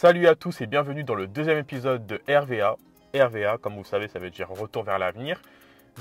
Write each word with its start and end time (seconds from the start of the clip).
Salut 0.00 0.28
à 0.28 0.36
tous 0.36 0.60
et 0.60 0.68
bienvenue 0.68 1.02
dans 1.02 1.16
le 1.16 1.26
deuxième 1.26 1.58
épisode 1.58 2.06
de 2.06 2.20
RVA. 2.28 2.76
RVA, 3.16 3.58
comme 3.58 3.74
vous 3.74 3.82
savez, 3.82 4.06
ça 4.06 4.20
veut 4.20 4.30
dire 4.30 4.48
Retour 4.48 4.84
vers 4.84 4.96
l'avenir. 4.96 5.42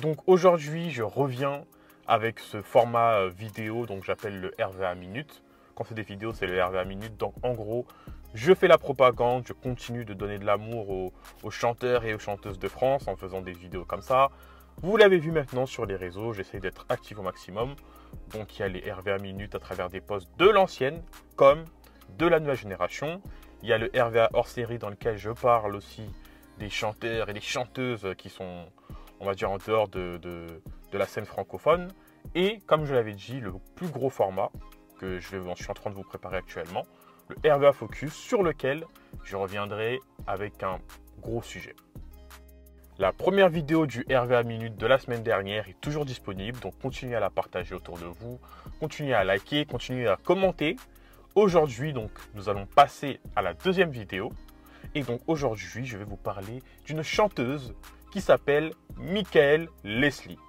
Donc 0.04 0.18
aujourd'hui, 0.28 0.92
je 0.92 1.02
reviens 1.02 1.64
avec 2.06 2.38
ce 2.38 2.62
format 2.62 3.14
euh, 3.14 3.30
vidéo, 3.30 3.88
donc 3.88 4.04
j'appelle 4.04 4.40
le 4.40 4.54
RVA 4.64 4.94
minute. 4.94 5.42
Quand 5.74 5.84
c'est 5.84 5.96
des 5.96 6.04
vidéos, 6.04 6.32
c'est 6.32 6.46
le 6.46 6.64
RVA 6.64 6.86
minute. 6.86 7.18
Donc 7.18 7.34
en 7.42 7.54
gros, 7.54 7.88
je 8.36 8.54
fais 8.54 8.68
la 8.68 8.78
propagande, 8.78 9.48
je 9.48 9.54
continue 9.54 10.06
de 10.06 10.14
donner 10.14 10.38
de 10.38 10.46
l'amour 10.46 11.12
aux, 11.42 11.50
chanteurs 11.50 12.06
et 12.06 12.14
aux 12.14 12.20
chanteuses 12.20 12.60
de 12.60 12.68
France 12.68 13.08
en 13.08 13.16
faisant 13.16 13.42
des 13.42 13.54
vidéos 13.54 13.84
comme 13.84 14.04
ça. 14.04 14.30
Vous 14.84 14.96
l'avez 14.96 15.18
vu 15.18 15.32
maintenant 15.32 15.66
sur 15.66 15.88
les 15.88 15.96
réseaux, 15.96 16.34
j'essaie 16.34 16.60
d'être 16.60 16.86
actif 16.90 17.18
au 17.18 17.24
maximum. 17.24 17.74
Donc 18.32 18.60
il 18.60 18.60
y 18.60 18.64
a 18.64 18.68
les 18.68 18.92
RVA 18.92 19.18
minutes 19.18 19.56
à 19.56 19.60
travers 19.60 19.90
des 19.90 20.02
posts 20.02 20.30
de 20.38 20.48
l'ancienne 20.48 21.02
comme 21.36 21.66
de 22.20 22.28
la 22.28 22.40
nouvelle 22.40 22.58
génération. 22.58 23.24
Il 23.64 23.70
y 23.70 23.74
a 23.74 23.78
le 23.78 23.90
RVA 23.96 24.30
hors 24.34 24.48
série 24.48 24.78
dans 24.78 24.90
lequel 24.90 25.18
je 25.18 25.32
parle 25.32 25.76
aussi 25.76 26.04
des 26.60 26.70
chanteurs 26.70 27.30
et 27.30 27.34
des 27.34 27.42
chanteuses 27.42 28.08
qui 28.18 28.30
sont, 28.30 28.66
on 29.20 29.26
va 29.26 29.34
dire, 29.34 29.52
en 29.52 29.58
dehors 29.58 29.88
de, 29.88 30.20
la 30.94 31.06
scène 31.06 31.26
francophone. 31.26 31.90
Et 32.36 32.60
comme 32.66 32.86
je 32.86 32.94
l'avais 32.94 33.14
dit, 33.14 33.40
le 33.40 33.54
plus 33.76 33.88
gros 33.88 34.10
format 34.10 34.52
que 35.00 35.20
je, 35.20 35.38
je 35.42 35.64
suis 35.64 35.72
en 35.72 35.74
train 35.74 35.90
de 35.90 35.96
vous 35.96 36.04
préparer 36.04 36.38
actuellement, 36.38 36.84
le 37.30 37.52
RVA 37.52 37.74
Focus, 37.74 38.14
sur 38.14 38.44
lequel 38.44 38.86
je 39.24 39.36
reviendrai 39.36 40.00
avec 40.26 40.64
un 40.64 40.80
gros 41.22 41.42
sujet. 41.42 41.76
La 43.00 43.14
première 43.14 43.50
vidéo 43.50 43.86
du 43.86 44.06
RVA 44.10 44.42
Minute 44.42 44.76
de 44.76 44.88
la 44.88 44.98
semaine 44.98 45.22
dernière 45.22 45.70
est 45.70 45.80
toujours 45.80 46.04
disponible, 46.04 46.60
donc 46.60 46.74
continuez 46.82 47.16
à 47.16 47.20
la 47.20 47.30
partager 47.30 47.76
autour 47.76 48.00
de 48.00 48.06
vous, 48.06 48.40
continuez 48.80 49.14
à 49.14 49.24
liker, 49.24 49.68
continuez 49.68 50.08
à 50.08 50.18
commenter. 50.18 50.78
Aujourd'hui, 51.38 51.94
donc, 51.94 52.10
nous 52.34 52.50
allons 52.50 52.66
passer 52.66 53.20
à 53.36 53.44
la 53.44 53.54
deuxième 53.54 53.92
vidéo. 53.92 54.32
Et 54.96 55.04
donc 55.04 55.22
aujourd'hui, 55.28 55.86
je 55.86 55.96
vais 55.96 56.04
vous 56.04 56.18
parler 56.18 56.64
d'une 56.84 57.04
chanteuse 57.04 57.76
qui 58.12 58.22
s'appelle 58.22 58.74
Michael 58.96 59.70
Leslie. 59.84 60.40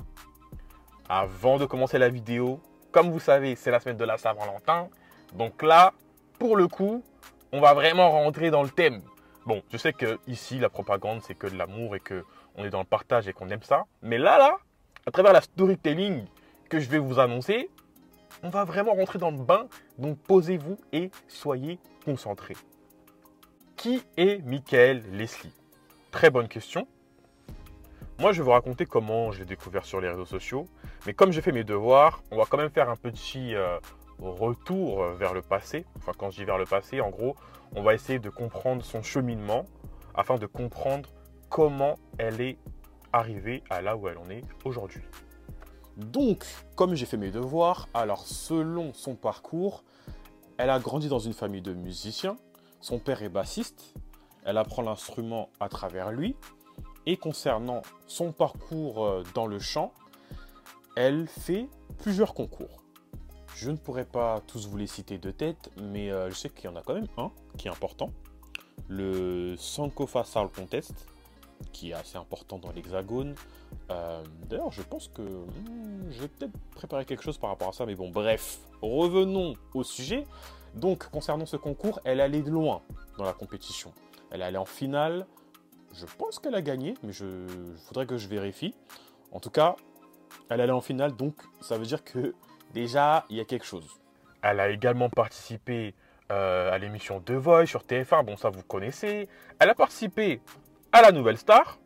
Avant 1.07 1.59
de 1.59 1.67
commencer 1.67 1.99
la 1.99 2.09
vidéo, 2.09 2.63
comme 2.91 3.11
vous 3.11 3.21
savez, 3.21 3.55
c'est 3.55 3.71
la 3.71 3.81
semaine 3.81 3.99
de 3.99 4.05
la 4.07 4.17
Saint-Valentin. 4.17 4.89
Donc 5.35 5.63
là, 5.63 5.93
pour 6.39 6.57
le 6.57 6.69
coup, 6.69 7.05
on 7.53 7.61
va 7.61 7.75
vraiment 7.75 8.11
rentrer 8.11 8.51
dans 8.51 8.63
le 8.63 8.71
thème. 8.71 9.03
Bon, 9.45 9.63
je 9.71 9.77
sais 9.77 9.93
que 9.93 10.19
ici 10.27 10.59
la 10.59 10.71
propagande 10.71 11.21
c'est 11.21 11.35
que 11.35 11.49
de 11.49 11.59
l'amour 11.59 11.97
et 11.97 12.01
que 12.01 12.25
on 12.57 12.65
est 12.65 12.71
dans 12.71 12.81
le 12.81 12.87
partage 12.87 13.29
et 13.29 13.35
qu'on 13.35 13.51
aime 13.51 13.63
ça. 13.63 13.85
Mais 14.01 14.17
là, 14.17 14.39
là, 14.39 14.57
à 15.05 15.11
travers 15.11 15.35
la 15.35 15.43
storytelling 15.43 16.25
que 16.71 16.81
je 16.81 16.89
vais 16.89 16.99
vous 16.99 17.19
annoncer, 17.19 17.69
on 18.43 18.51
va 18.51 18.65
vraiment 18.65 18.95
rentrer 18.95 19.19
dans 19.19 19.31
le 19.31 19.39
bain. 19.39 19.69
Donc 19.99 20.19
posez-vous 20.19 20.79
et 20.93 21.11
soyez 21.29 21.79
concentrés. 22.05 22.57
Qui 23.77 24.03
est 24.17 24.45
Michael 24.45 25.03
Leslie? 25.13 25.55
Très 26.11 26.31
bonne 26.31 26.49
question. 26.49 26.87
Moi, 28.19 28.33
je 28.33 28.39
vais 28.39 28.45
vous 28.45 28.51
raconter 28.51 28.85
comment 28.87 29.31
je 29.31 29.39
l'ai 29.39 29.45
découvert 29.45 29.85
sur 29.85 30.01
les 30.01 30.09
réseaux 30.09 30.25
sociaux. 30.25 30.67
Mais 31.07 31.15
comme 31.15 31.31
j'ai 31.31 31.41
fait 31.41 31.53
mes 31.53 31.63
devoirs, 31.63 32.23
on 32.33 32.37
va 32.37 32.45
quand 32.49 32.57
même 32.57 32.71
faire 32.71 32.91
un 32.91 32.97
petit 32.97 33.55
euh, 33.55 33.79
retour 34.19 35.05
vers 35.13 35.33
le 35.33 35.43
passé. 35.43 35.87
Enfin, 35.99 36.13
quand 36.19 36.31
je 36.31 36.39
dis 36.39 36.45
vers 36.45 36.59
le 36.59 36.65
passé, 36.65 37.01
en 37.01 37.11
gros, 37.11 37.37
on 37.77 37.83
va 37.83 37.95
essayer 37.95 38.19
de 38.19 38.31
comprendre 38.31 38.85
son 38.85 39.05
cheminement 39.05 39.67
afin 40.15 40.37
de 40.37 40.47
comprendre 40.47 41.09
comment 41.49 41.95
elle 42.19 42.41
est 42.41 42.59
arrivée 43.13 43.63
à 43.71 43.81
là 43.83 43.97
où 43.97 44.09
elle 44.09 44.19
en 44.19 44.29
est 44.31 44.43
aujourd'hui. 44.65 45.03
Donc, 45.99 46.45
comme 46.77 46.95
j'ai 46.95 47.07
fait 47.07 47.17
mes 47.17 47.33
devoirs, 47.33 47.89
alors 47.93 48.25
selon 48.25 48.93
son 48.95 49.17
parcours, 49.17 49.83
elle 50.57 50.71
a 50.71 50.79
grandi 50.79 51.09
dans 51.09 51.19
une 51.19 51.33
famille 51.33 51.61
de 51.61 51.75
musiciens. 51.75 52.37
Son 52.81 53.01
père 53.01 53.23
est 53.23 53.29
bassiste. 53.29 53.95
Elle 54.45 54.59
apprend 54.59 54.83
l'instrument 54.83 55.51
à 55.59 55.69
travers 55.69 56.13
lui. 56.13 56.37
Et 57.05 57.17
concernant 57.17 57.83
son 58.07 58.31
parcours 58.33 59.05
euh, 59.05 59.25
dans 59.35 59.47
le 59.47 59.59
chant, 59.59 59.93
elle 60.95 61.27
fait 61.27 61.69
plusieurs 61.99 62.33
concours. 62.33 62.83
Je 63.57 63.73
ne 63.73 63.77
pourrais 63.77 64.05
pas 64.05 64.41
tous 64.47 64.69
vous 64.69 64.77
les 64.77 64.87
citer 64.87 65.19
de 65.19 65.33
tête, 65.33 65.71
mais 65.83 66.13
euh, 66.13 66.31
je 66.31 66.35
sais 66.37 66.49
qu'il 66.49 66.67
y 66.67 66.73
en 66.73 66.77
a 66.77 66.83
quand 66.83 66.95
même 66.95 67.09
un 67.17 67.33
qui 67.57 67.67
est 67.67 67.71
important. 67.73 68.13
Le 68.87 69.57
Sankofa 69.57 70.23
Soul 70.23 70.49
Contest, 70.51 71.09
qui 71.73 71.91
est 71.91 71.95
assez 71.95 72.17
important 72.17 72.59
dans 72.59 72.73
l'hexagone. 72.73 73.35
Euh, 73.91 74.23
d'ailleurs, 74.49 74.73
je 74.73 74.83
pense 74.83 75.09
que 75.09 75.23
hmm, 75.23 76.11
je 76.11 76.21
vais 76.21 76.29
peut-être 76.29 76.53
préparer 76.75 77.05
quelque 77.05 77.23
chose 77.23 77.39
par 77.39 77.51
rapport 77.51 77.69
à 77.69 77.73
ça, 77.73 77.87
mais 77.87 77.95
bon, 77.95 78.11
bref, 78.11 78.59
revenons 78.83 79.55
au 79.75 79.85
sujet. 79.85 80.25
Donc, 80.75 81.09
concernant 81.11 81.47
ce 81.47 81.57
concours, 81.57 82.01
elle 82.05 82.21
allait 82.21 82.43
loin 82.43 82.83
dans 83.17 83.25
la 83.25 83.33
compétition. 83.33 83.93
Elle 84.31 84.43
allait 84.43 84.59
en 84.59 84.65
finale. 84.65 85.27
Je 85.95 86.07
pense 86.07 86.39
qu'elle 86.39 86.55
a 86.55 86.63
gagné, 86.63 86.95
mais 87.03 87.13
je, 87.13 87.25
voudrais 87.87 88.07
que 88.07 88.17
je 88.17 88.29
vérifie. 88.29 88.75
En 89.33 89.41
tout 89.41 89.51
cas, 89.51 89.77
elle 90.51 90.61
allait 90.61 90.73
en 90.73 90.81
finale, 90.81 91.17
donc 91.17 91.35
ça 91.61 91.79
veut 91.79 91.87
dire 91.87 92.05
que 92.05 92.35
déjà, 92.75 93.25
il 93.31 93.37
y 93.37 93.41
a 93.41 93.45
quelque 93.45 93.65
chose. 93.65 93.87
Elle 94.43 94.61
a 94.61 94.71
également 94.71 95.09
participé 95.09 95.95
euh, 96.31 96.71
à 96.71 96.79
l'émission 96.79 97.21
The 97.21 97.67
sur 97.67 97.83
TF1, 97.85 98.25
bon 98.25 98.37
ça 98.37 98.51
vous 98.51 98.63
connaissez. 98.63 99.29
Elle 99.59 99.71
a 99.71 99.75
participé 99.75 100.41
à 100.93 101.03
la 101.03 101.13
Nouvelle 101.13 101.39
Star. 101.39 101.79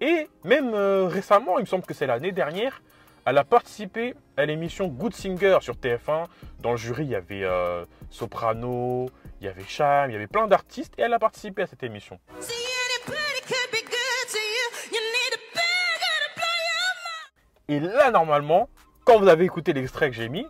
Et 0.00 0.28
même 0.44 0.72
euh, 0.74 1.06
récemment, 1.06 1.58
il 1.58 1.62
me 1.62 1.66
semble 1.66 1.84
que 1.84 1.94
c'est 1.94 2.06
l'année 2.06 2.32
dernière, 2.32 2.82
elle 3.26 3.36
a 3.36 3.44
participé 3.44 4.14
à 4.36 4.46
l'émission 4.46 4.88
Good 4.88 5.14
Singer 5.14 5.58
sur 5.60 5.74
TF1. 5.74 6.26
Dans 6.60 6.70
le 6.70 6.76
jury, 6.78 7.04
il 7.04 7.10
y 7.10 7.14
avait 7.14 7.44
euh, 7.44 7.84
Soprano, 8.08 9.10
il 9.40 9.46
y 9.46 9.48
avait 9.48 9.64
Cham, 9.68 10.10
il 10.10 10.14
y 10.14 10.16
avait 10.16 10.26
plein 10.26 10.46
d'artistes 10.46 10.94
et 10.98 11.02
elle 11.02 11.12
a 11.12 11.18
participé 11.18 11.62
à 11.62 11.66
cette 11.66 11.82
émission. 11.82 12.18
Et 17.68 17.78
là, 17.78 18.10
normalement, 18.10 18.68
quand 19.04 19.20
vous 19.20 19.28
avez 19.28 19.44
écouté 19.44 19.72
l'extrait 19.72 20.10
que 20.10 20.16
j'ai 20.16 20.28
mis, 20.28 20.46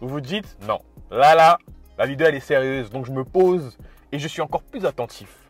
vous 0.00 0.08
vous 0.08 0.20
dites 0.22 0.56
non, 0.66 0.78
là, 1.10 1.34
là, 1.34 1.58
la 1.98 2.06
vidéo 2.06 2.28
elle 2.28 2.34
est 2.34 2.40
sérieuse, 2.40 2.88
donc 2.90 3.04
je 3.04 3.12
me 3.12 3.24
pose 3.24 3.76
et 4.10 4.18
je 4.18 4.26
suis 4.26 4.40
encore 4.40 4.62
plus 4.62 4.86
attentif. 4.86 5.41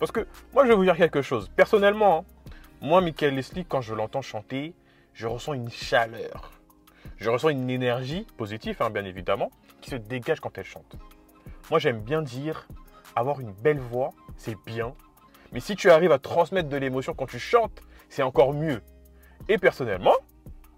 Parce 0.00 0.12
que 0.12 0.26
moi, 0.54 0.64
je 0.64 0.70
vais 0.70 0.74
vous 0.74 0.84
dire 0.84 0.96
quelque 0.96 1.20
chose. 1.20 1.50
Personnellement, 1.54 2.20
hein, 2.20 2.54
moi, 2.80 3.02
Michael 3.02 3.34
Leslie, 3.34 3.66
quand 3.66 3.82
je 3.82 3.94
l'entends 3.94 4.22
chanter, 4.22 4.74
je 5.12 5.26
ressens 5.26 5.52
une 5.52 5.70
chaleur. 5.70 6.52
Je 7.18 7.28
ressens 7.28 7.50
une 7.50 7.68
énergie 7.68 8.26
positive, 8.38 8.78
hein, 8.80 8.88
bien 8.88 9.04
évidemment, 9.04 9.50
qui 9.82 9.90
se 9.90 9.96
dégage 9.96 10.40
quand 10.40 10.56
elle 10.56 10.64
chante. 10.64 10.96
Moi, 11.70 11.78
j'aime 11.78 12.00
bien 12.00 12.22
dire, 12.22 12.66
avoir 13.14 13.40
une 13.40 13.52
belle 13.52 13.78
voix, 13.78 14.10
c'est 14.36 14.56
bien. 14.64 14.94
Mais 15.52 15.60
si 15.60 15.76
tu 15.76 15.90
arrives 15.90 16.12
à 16.12 16.18
transmettre 16.18 16.70
de 16.70 16.76
l'émotion 16.78 17.12
quand 17.12 17.26
tu 17.26 17.38
chantes, 17.38 17.82
c'est 18.08 18.22
encore 18.22 18.54
mieux. 18.54 18.80
Et 19.48 19.58
personnellement, 19.58 20.14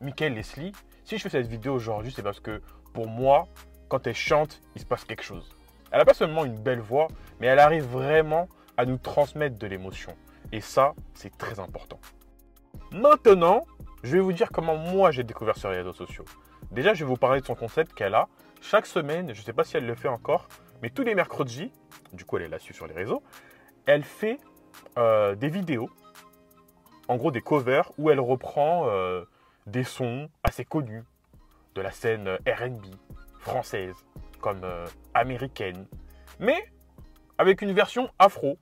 Michael 0.01 0.35
Leslie, 0.35 0.73
si 1.05 1.17
je 1.17 1.23
fais 1.23 1.29
cette 1.29 1.47
vidéo 1.47 1.75
aujourd'hui, 1.75 2.13
c'est 2.15 2.23
parce 2.23 2.41
que 2.41 2.61
pour 2.93 3.07
moi, 3.07 3.47
quand 3.89 4.05
elle 4.09 4.17
chante, 4.17 4.61
il 4.75 4.81
se 4.81 4.87
passe 4.87 5.05
quelque 5.05 5.23
chose. 5.23 5.55
Elle 5.93 5.99
n'a 5.99 6.05
pas 6.05 6.15
seulement 6.15 6.45
une 6.45 6.59
belle 6.59 6.81
voix, 6.81 7.07
mais 7.39 7.47
elle 7.47 7.61
arrive 7.61 7.85
vraiment 7.85 8.49
à 8.77 8.85
nous 8.85 8.99
transmettre 8.99 9.59
de 9.59 9.67
l'émotion. 9.67 10.17
Et 10.53 10.61
ça, 10.61 10.95
c'est 11.15 11.37
très 11.37 11.61
important. 11.61 12.01
Maintenant, 12.93 13.65
je 14.03 14.17
vais 14.17 14.21
vous 14.21 14.33
dire 14.33 14.51
comment 14.51 14.77
moi 14.77 15.11
j'ai 15.11 15.25
découvert 15.25 15.57
sur 15.57 15.71
les 15.71 15.79
réseaux 15.79 15.93
sociaux. 15.93 16.25
Déjà, 16.71 16.95
je 16.95 17.05
vais 17.05 17.09
vous 17.09 17.17
parler 17.17 17.41
de 17.41 17.47
son 17.47 17.55
concept 17.55 17.95
qu'elle 17.95 18.15
a. 18.15 18.29
Chaque 18.61 18.87
semaine, 18.87 19.35
je 19.35 19.41
ne 19.41 19.45
sais 19.45 19.53
pas 19.53 19.65
si 19.65 19.77
elle 19.77 19.87
le 19.87 19.95
fait 19.95 20.09
encore, 20.09 20.49
mais 20.83 20.91
tous 20.91 21.03
les 21.03 21.15
mercredis, 21.15 21.73
du 22.13 22.25
coup 22.25 22.37
elle 22.37 22.45
est 22.45 22.49
là-dessus 22.49 22.75
sur 22.75 22.87
les 22.87 22.95
réseaux, 22.95 23.23
elle 23.87 24.05
fait 24.05 24.39
euh, 24.99 25.35
des 25.35 25.49
vidéos, 25.49 25.91
en 27.09 27.17
gros 27.17 27.31
des 27.31 27.41
covers, 27.41 27.91
où 27.99 28.11
elle 28.11 28.21
reprend 28.21 28.89
euh, 28.89 29.25
des 29.67 29.85
sons 29.85 30.29
assez 30.43 30.65
connus 30.65 31.05
de 31.75 31.81
la 31.81 31.91
scène 31.91 32.39
RB 32.47 32.85
française, 33.39 33.95
comme 34.41 34.63
euh, 34.65 34.87
américaine, 35.15 35.87
mais 36.39 36.73
avec 37.39 37.63
une 37.63 37.73
version 37.73 38.11
afro. 38.19 38.59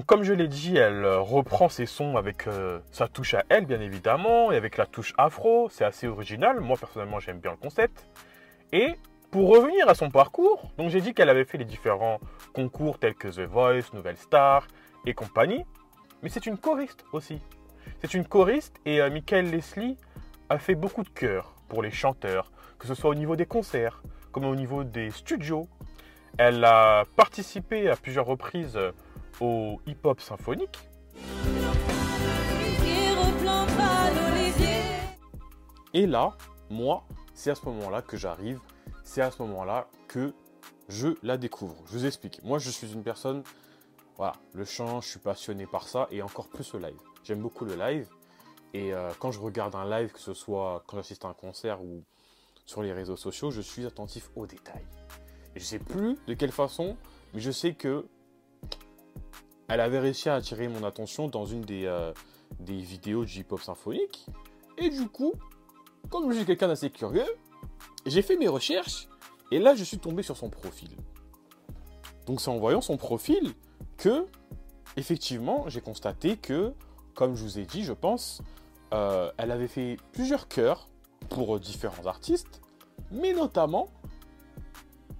Donc 0.00 0.06
comme 0.06 0.22
je 0.22 0.32
l'ai 0.32 0.48
dit, 0.48 0.78
elle 0.78 1.04
reprend 1.04 1.68
ses 1.68 1.84
sons 1.84 2.16
avec 2.16 2.46
sa 2.90 3.06
touche 3.06 3.34
à 3.34 3.44
elle, 3.50 3.66
bien 3.66 3.82
évidemment, 3.82 4.50
et 4.50 4.56
avec 4.56 4.78
la 4.78 4.86
touche 4.86 5.12
afro. 5.18 5.68
C'est 5.70 5.84
assez 5.84 6.06
original. 6.06 6.58
Moi, 6.60 6.78
personnellement, 6.78 7.20
j'aime 7.20 7.38
bien 7.38 7.50
le 7.50 7.58
concept. 7.58 8.06
Et 8.72 8.94
pour 9.30 9.50
revenir 9.50 9.90
à 9.90 9.94
son 9.94 10.08
parcours, 10.08 10.70
donc 10.78 10.88
j'ai 10.88 11.02
dit 11.02 11.12
qu'elle 11.12 11.28
avait 11.28 11.44
fait 11.44 11.58
les 11.58 11.66
différents 11.66 12.18
concours 12.54 12.98
tels 12.98 13.14
que 13.14 13.28
The 13.28 13.40
Voice, 13.40 13.92
Nouvelle 13.92 14.16
Star 14.16 14.68
et 15.04 15.12
compagnie. 15.12 15.66
Mais 16.22 16.30
c'est 16.30 16.46
une 16.46 16.56
choriste 16.56 17.04
aussi. 17.12 17.38
C'est 18.00 18.14
une 18.14 18.24
choriste 18.24 18.80
et 18.86 19.02
euh, 19.02 19.10
Michael 19.10 19.50
Leslie 19.50 19.98
a 20.48 20.56
fait 20.56 20.76
beaucoup 20.76 21.02
de 21.02 21.10
chœurs 21.10 21.54
pour 21.68 21.82
les 21.82 21.90
chanteurs, 21.90 22.50
que 22.78 22.86
ce 22.86 22.94
soit 22.94 23.10
au 23.10 23.14
niveau 23.14 23.36
des 23.36 23.44
concerts, 23.44 24.02
comme 24.32 24.46
au 24.46 24.56
niveau 24.56 24.82
des 24.82 25.10
studios. 25.10 25.68
Elle 26.38 26.64
a 26.64 27.04
participé 27.16 27.90
à 27.90 27.96
plusieurs 27.96 28.24
reprises 28.24 28.78
au 29.40 29.80
hip-hop 29.86 30.20
symphonique. 30.20 30.78
Et 35.92 36.06
là, 36.06 36.36
moi, 36.68 37.04
c'est 37.34 37.50
à 37.50 37.54
ce 37.54 37.64
moment-là 37.66 38.02
que 38.02 38.16
j'arrive, 38.16 38.60
c'est 39.02 39.22
à 39.22 39.30
ce 39.30 39.42
moment-là 39.42 39.88
que 40.06 40.32
je 40.88 41.08
la 41.22 41.36
découvre. 41.36 41.76
Je 41.86 41.92
vous 41.92 42.06
explique. 42.06 42.42
Moi, 42.44 42.58
je 42.58 42.70
suis 42.70 42.92
une 42.92 43.02
personne, 43.02 43.42
voilà, 44.16 44.34
le 44.52 44.64
chant, 44.64 45.00
je 45.00 45.08
suis 45.08 45.18
passionné 45.18 45.66
par 45.66 45.88
ça 45.88 46.06
et 46.10 46.22
encore 46.22 46.48
plus 46.48 46.72
le 46.74 46.80
live. 46.80 47.00
J'aime 47.24 47.40
beaucoup 47.40 47.64
le 47.64 47.74
live. 47.74 48.08
Et 48.72 48.94
euh, 48.94 49.10
quand 49.18 49.32
je 49.32 49.40
regarde 49.40 49.74
un 49.74 49.88
live, 49.88 50.12
que 50.12 50.20
ce 50.20 50.32
soit 50.32 50.84
quand 50.86 50.96
j'assiste 50.96 51.24
à 51.24 51.28
un 51.28 51.34
concert 51.34 51.82
ou 51.82 52.04
sur 52.66 52.82
les 52.82 52.92
réseaux 52.92 53.16
sociaux, 53.16 53.50
je 53.50 53.60
suis 53.60 53.84
attentif 53.84 54.30
aux 54.36 54.46
détails. 54.46 54.86
Et 55.56 55.60
je 55.60 55.64
sais 55.64 55.80
plus 55.80 56.16
de 56.28 56.34
quelle 56.34 56.52
façon, 56.52 56.96
mais 57.34 57.40
je 57.40 57.50
sais 57.50 57.74
que 57.74 58.06
elle 59.70 59.80
avait 59.80 60.00
réussi 60.00 60.28
à 60.28 60.34
attirer 60.34 60.66
mon 60.66 60.82
attention 60.82 61.28
dans 61.28 61.46
une 61.46 61.60
des, 61.60 61.86
euh, 61.86 62.12
des 62.58 62.76
vidéos 62.76 63.24
de 63.24 63.30
hip-hop 63.30 63.60
symphonique. 63.60 64.26
Et 64.76 64.90
du 64.90 65.08
coup, 65.08 65.32
comme 66.10 66.30
je 66.30 66.38
suis 66.38 66.44
quelqu'un 66.44 66.66
d'assez 66.66 66.90
curieux, 66.90 67.26
j'ai 68.04 68.22
fait 68.22 68.36
mes 68.36 68.48
recherches 68.48 69.08
et 69.52 69.60
là 69.60 69.76
je 69.76 69.84
suis 69.84 69.98
tombé 69.98 70.24
sur 70.24 70.36
son 70.36 70.50
profil. 70.50 70.90
Donc 72.26 72.40
c'est 72.40 72.50
en 72.50 72.58
voyant 72.58 72.80
son 72.80 72.96
profil 72.96 73.54
que, 73.96 74.26
effectivement, 74.96 75.68
j'ai 75.68 75.80
constaté 75.80 76.36
que, 76.36 76.72
comme 77.14 77.36
je 77.36 77.44
vous 77.44 77.58
ai 77.60 77.64
dit, 77.64 77.84
je 77.84 77.92
pense, 77.92 78.42
euh, 78.92 79.30
elle 79.38 79.52
avait 79.52 79.68
fait 79.68 79.98
plusieurs 80.12 80.48
chœurs 80.48 80.88
pour 81.28 81.60
différents 81.60 82.06
artistes, 82.06 82.60
mais 83.12 83.32
notamment, 83.32 83.88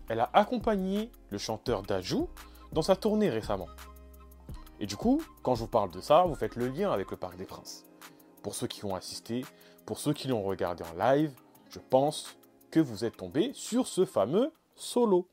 elle 0.08 0.18
a 0.18 0.30
accompagné 0.32 1.08
le 1.30 1.38
chanteur 1.38 1.82
Dajou 1.82 2.28
dans 2.72 2.82
sa 2.82 2.96
tournée 2.96 3.30
récemment. 3.30 3.68
Et 4.82 4.86
du 4.86 4.96
coup, 4.96 5.22
quand 5.42 5.54
je 5.54 5.60
vous 5.60 5.68
parle 5.68 5.90
de 5.90 6.00
ça, 6.00 6.24
vous 6.24 6.34
faites 6.34 6.56
le 6.56 6.68
lien 6.68 6.90
avec 6.90 7.10
le 7.10 7.18
Parc 7.18 7.36
des 7.36 7.44
Princes. 7.44 7.84
Pour 8.42 8.54
ceux 8.54 8.66
qui 8.66 8.86
ont 8.86 8.94
assisté, 8.94 9.44
pour 9.84 9.98
ceux 9.98 10.14
qui 10.14 10.26
l'ont 10.26 10.42
regardé 10.42 10.82
en 10.84 10.94
live, 10.98 11.32
je 11.68 11.78
pense 11.78 12.38
que 12.70 12.80
vous 12.80 13.04
êtes 13.04 13.18
tombé 13.18 13.50
sur 13.52 13.86
ce 13.86 14.06
fameux 14.06 14.50
solo. 14.76 15.28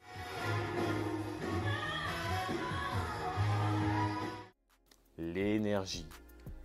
L'énergie. 5.18 6.06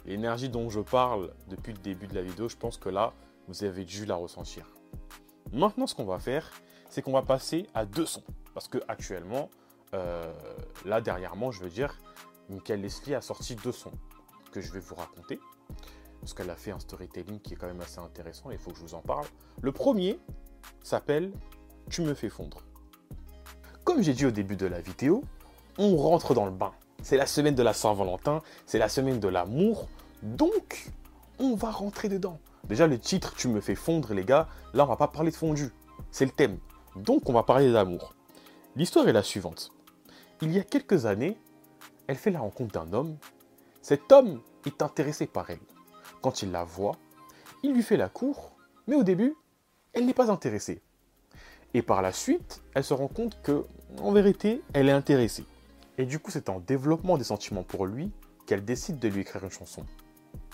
L'énergie 0.05 0.49
dont 0.49 0.69
je 0.69 0.81
parle 0.81 1.33
depuis 1.47 1.75
le 1.75 1.79
début 1.79 2.09
de 2.09 2.17
la 2.17 2.23
vidéo, 2.23 2.49
je 2.49 2.57
pense 2.57 2.79
que 2.79 2.89
là, 2.89 3.13
vous 3.47 3.63
avez 3.63 3.85
dû 3.85 4.07
la 4.07 4.17
ressentir. 4.17 4.67
Maintenant, 5.53 5.87
ce 5.87 5.95
qu'on 5.95 6.05
va 6.05 6.19
faire, 6.19 6.51
c'est 6.89 7.01
qu'on 7.01 7.13
va 7.13 7.23
passer 7.23 7.69
à 7.75 7.87
deux 7.87 8.07
sons. 8.07 8.25
Parce 8.55 8.67
que 8.67 8.79
actuellement, 8.89 9.51
euh, 9.95 10.33
là, 10.85 11.01
dernièrement, 11.01 11.53
je 11.53 11.63
veux 11.63 11.71
dire, 11.71 11.97
Michael 12.49 12.81
Leslie 12.81 13.15
a 13.15 13.21
sorti 13.21 13.57
deux 13.57 13.73
sons 13.73 13.93
que 14.53 14.61
je 14.61 14.73
vais 14.73 14.81
vous 14.81 14.95
raconter. 14.95 15.41
Parce 16.21 16.35
qu'elle 16.35 16.51
a 16.51 16.57
fait 16.57 16.71
un 16.71 16.79
storytelling 16.79 17.41
qui 17.41 17.55
est 17.55 17.57
quand 17.57 17.67
même 17.67 17.81
assez 17.81 17.99
intéressant 17.99 18.51
et 18.51 18.55
il 18.55 18.61
faut 18.61 18.71
que 18.71 18.77
je 18.77 18.83
vous 18.83 18.95
en 18.95 19.01
parle. 19.01 19.27
Le 19.61 19.73
premier 19.73 20.21
s'appelle 20.83 21.33
Tu 21.91 22.03
me 22.03 22.15
fais 22.15 22.29
fondre. 22.29 22.63
Comme 23.85 24.03
j'ai 24.03 24.13
dit 24.13 24.27
au 24.27 24.31
début 24.31 24.57
de 24.57 24.67
la 24.67 24.81
vidéo, 24.81 25.25
on 25.79 25.97
rentre 25.97 26.35
dans 26.35 26.45
le 26.45 26.53
bain. 26.53 26.73
C'est 27.03 27.17
la 27.17 27.27
semaine 27.27 27.57
de 27.57 27.63
la 27.63 27.73
Saint-Valentin, 27.73 28.41
c'est 28.67 28.79
la 28.79 28.89
semaine 28.89 29.19
de 29.19 29.27
l'amour, 29.27 29.89
donc 30.23 30.93
on 31.41 31.57
va 31.57 31.71
rentrer 31.71 32.09
dedans. 32.09 32.39
Déjà 32.69 32.87
le 32.87 32.99
titre 32.99 33.35
Tu 33.35 33.49
me 33.49 33.61
fais 33.61 33.75
fondre 33.75 34.15
les 34.15 34.25
gars, 34.25 34.49
là 34.73 34.85
on 34.85 34.87
va 34.87 34.97
pas 34.97 35.09
parler 35.09 35.33
de 35.33 35.37
fondu, 35.37 35.73
c'est 36.13 36.25
le 36.25 36.31
thème. 36.31 36.59
Donc 36.95 37.29
on 37.29 37.33
va 37.33 37.43
parler 37.43 37.73
d'amour. 37.73 38.15
L'histoire 38.77 39.09
est 39.09 39.13
la 39.13 39.25
suivante. 39.25 39.73
Il 40.43 40.53
y 40.53 40.61
a 40.61 40.63
quelques 40.63 41.07
années, 41.07 41.37
elle 42.07 42.17
fait 42.17 42.31
la 42.31 42.41
rencontre 42.41 42.73
d'un 42.73 42.93
homme. 42.93 43.17
Cet 43.81 44.13
homme 44.13 44.41
est 44.67 44.83
intéressé 44.83 45.27
par 45.27 45.51
elle. 45.51 45.61
Quand 46.21 46.43
il 46.43 46.53
la 46.53 46.65
voit, 46.65 46.97
il 47.63 47.73
lui 47.75 47.83
fait 47.83 47.97
la 47.97 48.09
cour, 48.09 48.53
mais 48.87 48.97
au 48.97 49.03
début, 49.03 49.35
elle 49.93 50.07
n'est 50.07 50.15
pas 50.15 50.31
intéressée. 50.31 50.83
Et 51.75 51.83
par 51.83 52.03
la 52.03 52.13
suite, 52.13 52.63
elle 52.75 52.85
se 52.85 52.95
rend 52.95 53.09
compte 53.09 53.41
que, 53.43 53.65
en 53.99 54.13
vérité, 54.13 54.63
elle 54.73 54.89
est 54.89 54.93
intéressée. 54.93 55.47
Et 55.99 56.07
du 56.07 56.19
coup, 56.19 56.31
c'est 56.31 56.49
en 56.49 56.61
développement 56.61 57.19
des 57.19 57.25
sentiments 57.25 57.63
pour 57.63 57.87
lui 57.87 58.11
qu'elle 58.47 58.65
décide 58.65 58.99
de 58.99 59.09
lui 59.09 59.23
écrire 59.23 59.45
une 59.45 59.51
chanson. 59.51 59.85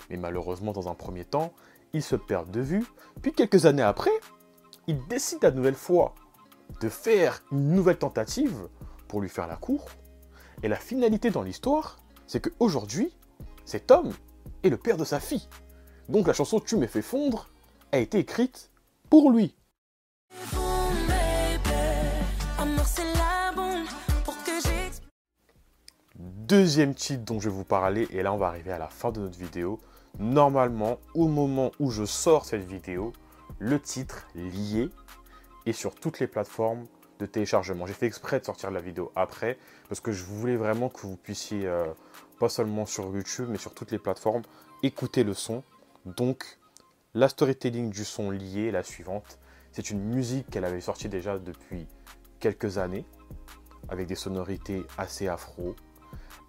Mais 0.09 0.17
malheureusement, 0.17 0.71
dans 0.71 0.89
un 0.89 0.95
premier 0.95 1.25
temps, 1.25 1.53
ils 1.93 2.03
se 2.03 2.15
perdent 2.15 2.51
de 2.51 2.61
vue, 2.61 2.85
puis 3.21 3.33
quelques 3.33 3.65
années 3.65 3.83
après, 3.83 4.11
il 4.87 5.05
décide 5.07 5.43
à 5.43 5.51
nouvelle 5.51 5.75
fois 5.75 6.13
de 6.81 6.89
faire 6.89 7.41
une 7.51 7.73
nouvelle 7.73 7.97
tentative 7.97 8.67
pour 9.07 9.21
lui 9.21 9.29
faire 9.29 9.47
la 9.47 9.55
cour. 9.55 9.89
Et 10.61 10.67
la 10.67 10.75
finalité 10.75 11.29
dans 11.31 11.41
l'histoire, 11.41 11.97
c'est 12.27 12.41
qu'aujourd'hui, 12.41 13.15
cet 13.65 13.91
homme 13.91 14.11
est 14.63 14.69
le 14.69 14.77
père 14.77 14.97
de 14.97 15.05
sa 15.05 15.19
fille. 15.19 15.47
Donc 16.09 16.27
la 16.27 16.33
chanson 16.33 16.59
Tu 16.59 16.75
me 16.75 16.87
fais 16.87 17.01
fondre 17.01 17.49
a 17.91 17.97
été 17.97 18.19
écrite 18.19 18.71
pour 19.09 19.31
lui. 19.31 19.55
Deuxième 26.15 26.95
titre 26.95 27.23
dont 27.23 27.39
je 27.39 27.47
vais 27.47 27.55
vous 27.55 27.63
parler, 27.63 28.07
et 28.09 28.23
là 28.23 28.33
on 28.33 28.37
va 28.37 28.47
arriver 28.47 28.71
à 28.71 28.79
la 28.79 28.87
fin 28.87 29.11
de 29.11 29.21
notre 29.21 29.37
vidéo. 29.37 29.79
Normalement, 30.17 30.97
au 31.13 31.27
moment 31.27 31.71
où 31.79 31.91
je 31.91 32.05
sors 32.05 32.43
cette 32.43 32.67
vidéo, 32.67 33.13
le 33.59 33.79
titre 33.79 34.27
lié 34.35 34.89
est 35.67 35.73
sur 35.73 35.93
toutes 35.93 36.19
les 36.19 36.27
plateformes 36.27 36.85
de 37.19 37.25
téléchargement. 37.25 37.85
J'ai 37.85 37.93
fait 37.93 38.05
exprès 38.05 38.39
de 38.39 38.45
sortir 38.45 38.71
la 38.71 38.81
vidéo 38.81 39.11
après, 39.15 39.57
parce 39.87 40.01
que 40.01 40.11
je 40.11 40.23
voulais 40.23 40.55
vraiment 40.55 40.89
que 40.89 41.01
vous 41.01 41.17
puissiez, 41.17 41.67
euh, 41.67 41.85
pas 42.39 42.49
seulement 42.49 42.85
sur 42.85 43.13
YouTube, 43.13 43.47
mais 43.49 43.57
sur 43.57 43.73
toutes 43.73 43.91
les 43.91 43.99
plateformes, 43.99 44.43
écouter 44.83 45.23
le 45.23 45.33
son. 45.33 45.63
Donc, 46.05 46.59
la 47.13 47.27
storytelling 47.27 47.89
du 47.89 48.05
son 48.05 48.31
lié, 48.31 48.71
la 48.71 48.83
suivante, 48.83 49.37
c'est 49.71 49.89
une 49.89 50.01
musique 50.01 50.49
qu'elle 50.49 50.65
avait 50.65 50.81
sortie 50.81 51.09
déjà 51.09 51.37
depuis 51.37 51.87
quelques 52.39 52.77
années, 52.77 53.05
avec 53.89 54.07
des 54.07 54.15
sonorités 54.15 54.83
assez 54.97 55.27
afro, 55.27 55.75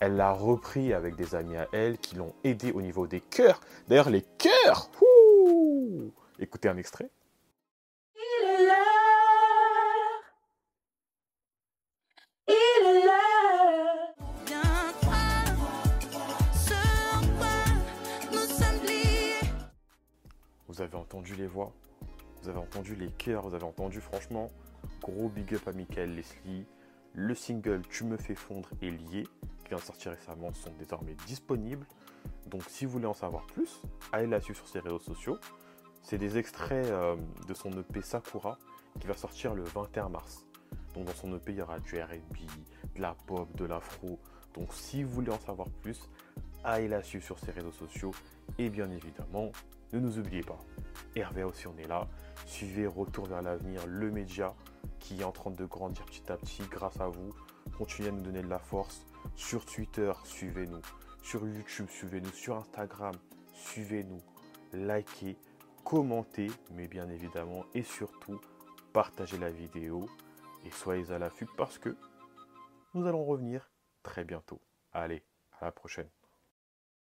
elle 0.00 0.16
l'a 0.16 0.32
repris 0.32 0.94
avec 0.94 1.14
des 1.14 1.34
amis 1.34 1.56
à 1.56 1.68
elle 1.72 1.98
qui 1.98 2.16
l'ont 2.16 2.34
aidé 2.42 2.72
au 2.72 2.80
niveau 2.80 3.06
des 3.06 3.20
chœurs. 3.20 3.60
D'ailleurs, 3.86 4.10
les 4.10 4.22
chœurs 4.38 4.90
Écoutez 6.38 6.70
un 6.70 6.78
extrait. 6.78 7.10
Avez 20.80 20.96
entendu 20.96 21.34
les 21.34 21.46
voix, 21.46 21.72
vous 22.40 22.48
avez 22.48 22.58
entendu 22.58 22.94
les 22.94 23.10
chœurs, 23.10 23.46
vous 23.46 23.54
avez 23.54 23.64
entendu 23.64 24.00
franchement, 24.00 24.50
gros 25.02 25.28
big 25.28 25.54
up 25.54 25.68
à 25.68 25.72
Michael 25.72 26.14
Leslie. 26.14 26.64
Le 27.12 27.34
single 27.34 27.82
Tu 27.90 28.04
me 28.04 28.16
fais 28.16 28.34
fondre 28.34 28.70
est 28.80 28.90
lié 28.90 29.24
vient 29.70 29.78
de 29.78 29.84
sortir 29.84 30.12
récemment 30.12 30.52
sont 30.52 30.72
désormais 30.78 31.14
disponibles. 31.26 31.86
Donc 32.48 32.62
si 32.68 32.84
vous 32.84 32.92
voulez 32.92 33.06
en 33.06 33.14
savoir 33.14 33.46
plus, 33.46 33.80
allez 34.12 34.26
la 34.26 34.40
suivre 34.40 34.58
sur 34.58 34.68
ses 34.68 34.80
réseaux 34.80 34.98
sociaux. 34.98 35.38
C'est 36.02 36.18
des 36.18 36.38
extraits 36.38 36.86
euh, 36.86 37.16
de 37.46 37.54
son 37.54 37.70
EP 37.78 38.02
Sakura 38.02 38.58
qui 38.98 39.06
va 39.06 39.14
sortir 39.14 39.54
le 39.54 39.62
21 39.62 40.08
mars. 40.08 40.46
Donc 40.94 41.04
dans 41.04 41.14
son 41.14 41.34
EP, 41.36 41.52
il 41.52 41.58
y 41.58 41.62
aura 41.62 41.78
du 41.78 41.94
RB, 42.00 42.96
de 42.96 43.00
la 43.00 43.14
pop, 43.26 43.48
de 43.56 43.64
l'afro. 43.64 44.18
Donc 44.54 44.72
si 44.72 45.04
vous 45.04 45.10
voulez 45.10 45.30
en 45.30 45.38
savoir 45.38 45.68
plus, 45.82 46.08
allez 46.64 46.88
la 46.88 47.02
suivre 47.02 47.24
sur 47.24 47.38
ses 47.38 47.52
réseaux 47.52 47.72
sociaux. 47.72 48.12
Et 48.58 48.70
bien 48.70 48.90
évidemment, 48.90 49.52
ne 49.92 50.00
nous 50.00 50.18
oubliez 50.18 50.42
pas. 50.42 50.58
Hervé 51.16 51.42
aussi, 51.42 51.66
on 51.66 51.76
est 51.76 51.88
là. 51.88 52.06
Suivez 52.46 52.86
Retour 52.86 53.26
vers 53.26 53.42
l'avenir, 53.42 53.86
le 53.86 54.10
média 54.10 54.54
qui 54.98 55.20
est 55.20 55.24
en 55.24 55.32
train 55.32 55.50
de 55.50 55.64
grandir 55.64 56.04
petit 56.04 56.30
à 56.30 56.36
petit 56.36 56.62
grâce 56.70 57.00
à 57.00 57.08
vous. 57.08 57.30
Continuez 57.76 58.08
à 58.08 58.12
nous 58.12 58.22
donner 58.22 58.42
de 58.42 58.48
la 58.48 58.58
force. 58.58 59.06
Sur 59.34 59.64
Twitter, 59.64 60.12
suivez-nous. 60.24 60.82
Sur 61.22 61.46
YouTube, 61.46 61.88
suivez-nous. 61.88 62.30
Sur 62.30 62.56
Instagram, 62.56 63.14
suivez-nous. 63.52 64.20
Likez, 64.72 65.36
commentez, 65.84 66.48
mais 66.72 66.86
bien 66.86 67.08
évidemment, 67.08 67.64
et 67.74 67.82
surtout, 67.82 68.40
partagez 68.92 69.38
la 69.38 69.50
vidéo 69.50 70.08
et 70.64 70.70
soyez 70.70 71.10
à 71.10 71.18
l'affût 71.18 71.48
parce 71.56 71.78
que 71.78 71.96
nous 72.94 73.06
allons 73.06 73.24
revenir 73.24 73.70
très 74.02 74.24
bientôt. 74.24 74.60
Allez, 74.92 75.24
à 75.60 75.64
la 75.64 75.72
prochaine. 75.72 76.08